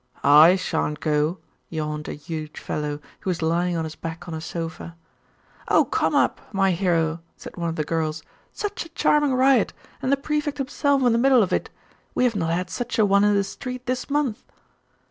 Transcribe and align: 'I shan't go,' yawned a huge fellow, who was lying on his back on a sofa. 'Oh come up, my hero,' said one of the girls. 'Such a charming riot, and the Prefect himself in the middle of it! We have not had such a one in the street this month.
'I 0.23 0.55
shan't 0.55 0.99
go,' 0.99 1.37
yawned 1.69 2.07
a 2.07 2.13
huge 2.13 2.59
fellow, 2.59 2.99
who 3.19 3.29
was 3.29 3.43
lying 3.43 3.77
on 3.77 3.83
his 3.83 3.93
back 3.93 4.27
on 4.27 4.33
a 4.33 4.41
sofa. 4.41 4.95
'Oh 5.67 5.85
come 5.85 6.15
up, 6.15 6.41
my 6.51 6.71
hero,' 6.71 7.21
said 7.37 7.55
one 7.55 7.69
of 7.69 7.75
the 7.75 7.83
girls. 7.83 8.23
'Such 8.51 8.85
a 8.85 8.89
charming 8.89 9.35
riot, 9.35 9.73
and 10.01 10.11
the 10.11 10.17
Prefect 10.17 10.57
himself 10.57 11.03
in 11.03 11.11
the 11.11 11.19
middle 11.19 11.43
of 11.43 11.53
it! 11.53 11.69
We 12.15 12.23
have 12.23 12.35
not 12.35 12.49
had 12.49 12.71
such 12.71 12.97
a 12.97 13.05
one 13.05 13.23
in 13.23 13.35
the 13.35 13.43
street 13.43 13.85
this 13.85 14.09
month. 14.09 14.41